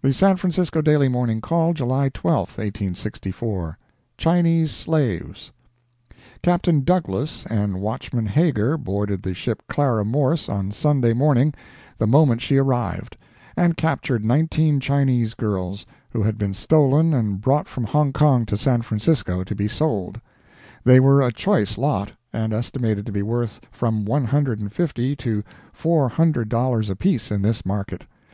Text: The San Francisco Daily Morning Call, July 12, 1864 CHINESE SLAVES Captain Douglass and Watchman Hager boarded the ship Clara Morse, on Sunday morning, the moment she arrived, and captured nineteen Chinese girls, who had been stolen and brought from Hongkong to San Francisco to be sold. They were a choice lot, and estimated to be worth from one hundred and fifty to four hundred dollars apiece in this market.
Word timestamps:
The 0.00 0.14
San 0.14 0.36
Francisco 0.36 0.80
Daily 0.80 1.08
Morning 1.10 1.42
Call, 1.42 1.74
July 1.74 2.08
12, 2.08 2.48
1864 2.48 3.76
CHINESE 4.16 4.70
SLAVES 4.70 5.52
Captain 6.42 6.80
Douglass 6.80 7.44
and 7.44 7.82
Watchman 7.82 8.24
Hager 8.24 8.78
boarded 8.78 9.22
the 9.22 9.34
ship 9.34 9.62
Clara 9.68 10.02
Morse, 10.02 10.48
on 10.48 10.70
Sunday 10.72 11.12
morning, 11.12 11.52
the 11.98 12.06
moment 12.06 12.40
she 12.40 12.56
arrived, 12.56 13.18
and 13.54 13.76
captured 13.76 14.24
nineteen 14.24 14.80
Chinese 14.80 15.34
girls, 15.34 15.84
who 16.08 16.22
had 16.22 16.38
been 16.38 16.54
stolen 16.54 17.12
and 17.12 17.42
brought 17.42 17.68
from 17.68 17.84
Hongkong 17.84 18.46
to 18.46 18.56
San 18.56 18.80
Francisco 18.80 19.44
to 19.44 19.54
be 19.54 19.68
sold. 19.68 20.18
They 20.84 21.00
were 21.00 21.20
a 21.20 21.30
choice 21.30 21.76
lot, 21.76 22.12
and 22.32 22.54
estimated 22.54 23.04
to 23.04 23.12
be 23.12 23.20
worth 23.22 23.60
from 23.70 24.06
one 24.06 24.24
hundred 24.24 24.58
and 24.58 24.72
fifty 24.72 25.14
to 25.16 25.42
four 25.70 26.08
hundred 26.08 26.48
dollars 26.48 26.88
apiece 26.88 27.30
in 27.30 27.42
this 27.42 27.66
market. 27.66 28.06